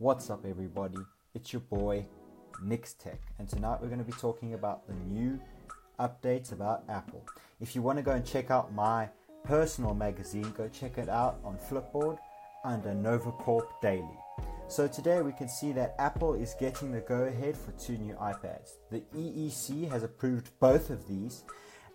[0.00, 0.96] What's up, everybody?
[1.34, 2.06] It's your boy,
[2.62, 5.38] Nix Tech, and tonight we're going to be talking about the new
[5.98, 7.22] updates about Apple.
[7.60, 9.10] If you want to go and check out my
[9.44, 12.16] personal magazine, go check it out on Flipboard
[12.64, 14.18] under NovaCorp Daily.
[14.68, 18.14] So today we can see that Apple is getting the go ahead for two new
[18.14, 18.78] iPads.
[18.90, 21.44] The EEC has approved both of these,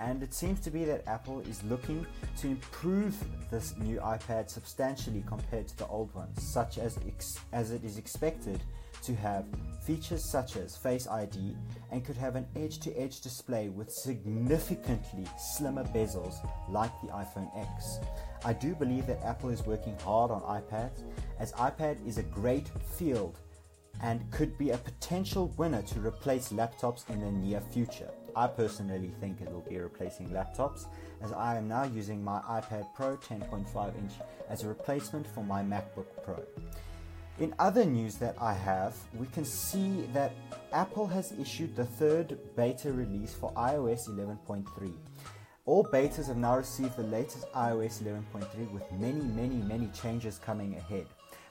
[0.00, 2.06] and it seems to be that Apple is looking
[2.38, 3.16] to improve
[3.50, 7.98] this new iPad substantially compared to the old ones, such as ex- as it is
[7.98, 8.60] expected
[9.02, 9.44] to have
[9.82, 11.56] features such as Face ID
[11.90, 16.36] and could have an edge-to-edge display with significantly slimmer bezels
[16.68, 17.98] like the iPhone X.
[18.44, 21.02] I do believe that Apple is working hard on iPads
[21.38, 23.38] as iPad is a great field
[24.02, 28.10] and could be a potential winner to replace laptops in the near future.
[28.36, 30.86] I personally think it will be replacing laptops
[31.22, 34.12] as I am now using my iPad Pro 10.5 inch
[34.48, 36.42] as a replacement for my MacBook Pro.
[37.38, 40.32] In other news that I have, we can see that
[40.72, 44.92] Apple has issued the third beta release for iOS 11.3.
[45.64, 50.74] All betas have now received the latest iOS 11.3 with many, many, many changes coming
[50.76, 51.06] ahead.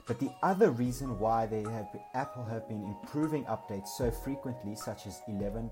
[0.08, 5.06] But the other reason why they have Apple have been improving updates so frequently, such
[5.06, 5.70] as 11,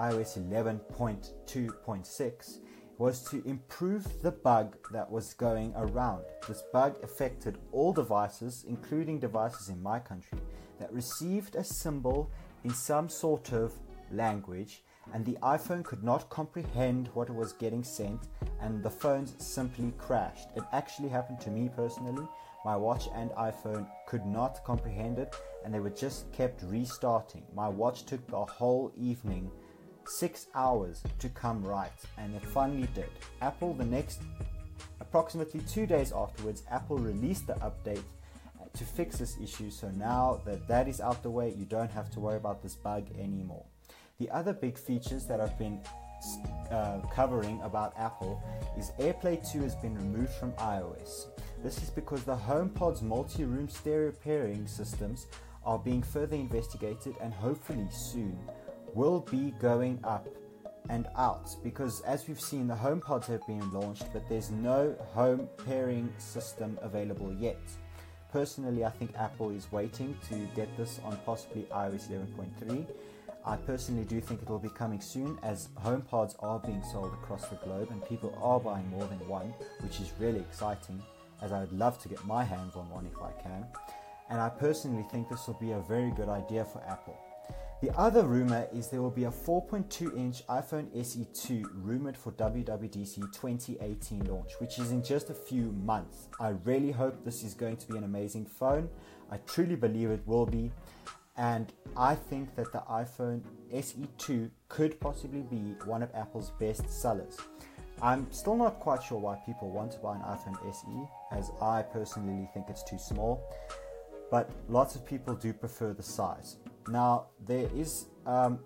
[0.00, 2.58] iOS 11.2.6,
[2.96, 6.24] was to improve the bug that was going around.
[6.48, 10.38] This bug affected all devices, including devices in my country,
[10.78, 12.30] that received a symbol
[12.64, 13.72] in some sort of
[14.10, 18.28] language, and the iPhone could not comprehend what was getting sent,
[18.60, 20.48] and the phones simply crashed.
[20.56, 22.26] It actually happened to me personally.
[22.64, 27.42] My watch and iPhone could not comprehend it, and they were just kept restarting.
[27.54, 29.50] My watch took the whole evening
[30.06, 33.10] six hours to come right, and it finally did.
[33.40, 34.20] Apple, the next
[35.00, 38.02] approximately two days afterwards, Apple released the update
[38.74, 39.70] to fix this issue.
[39.70, 42.74] So now that that is out the way, you don't have to worry about this
[42.74, 43.64] bug anymore.
[44.18, 45.80] The other big features that I've been
[46.70, 48.42] uh, covering about Apple
[48.78, 51.26] is AirPlay 2 has been removed from iOS.
[51.62, 55.26] This is because the HomePod's multi room stereo pairing systems
[55.64, 58.38] are being further investigated and hopefully soon
[58.94, 60.26] will be going up
[60.88, 65.48] and out because as we've seen the HomePods have been launched but there's no home
[65.66, 67.60] pairing system available yet.
[68.32, 72.86] Personally, I think Apple is waiting to get this on possibly iOS 11.3.
[73.44, 77.48] I personally do think it will be coming soon as HomePods are being sold across
[77.48, 81.02] the globe and people are buying more than one, which is really exciting
[81.42, 83.66] as I would love to get my hands on one if I can.
[84.28, 87.18] And I personally think this will be a very good idea for Apple.
[87.80, 93.32] The other rumor is there will be a 4.2 inch iPhone SE2 rumored for WWDC
[93.32, 96.28] 2018 launch, which is in just a few months.
[96.38, 98.90] I really hope this is going to be an amazing phone.
[99.30, 100.70] I truly believe it will be.
[101.38, 103.40] And I think that the iPhone
[103.72, 107.38] SE2 could possibly be one of Apple's best sellers.
[108.02, 111.80] I'm still not quite sure why people want to buy an iPhone SE, as I
[111.80, 113.42] personally think it's too small,
[114.30, 116.56] but lots of people do prefer the size.
[116.90, 118.58] Now, there is, um,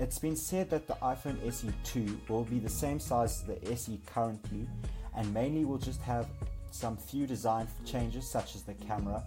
[0.00, 4.00] it's been said that the iPhone SE2 will be the same size as the SE
[4.06, 4.68] currently,
[5.16, 6.26] and mainly will just have
[6.70, 9.22] some few design changes, such as the camera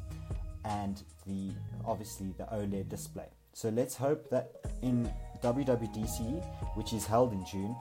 [0.66, 1.51] and the
[1.85, 3.27] obviously the OLED display.
[3.53, 4.51] So let's hope that
[4.81, 5.11] in
[5.41, 6.44] WWDC,
[6.75, 7.75] which is held in June,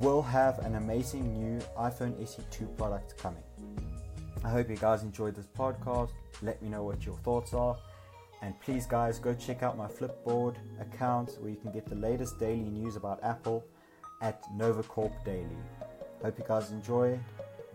[0.00, 3.42] we'll have an amazing new iPhone SE2 product coming.
[4.44, 6.10] I hope you guys enjoyed this podcast.
[6.42, 7.76] Let me know what your thoughts are.
[8.42, 12.38] And please, guys, go check out my Flipboard account where you can get the latest
[12.38, 13.64] daily news about Apple
[14.20, 15.56] at NovaCorp Daily.
[16.22, 17.18] Hope you guys enjoy.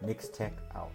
[0.02, 0.92] Nix Tech out.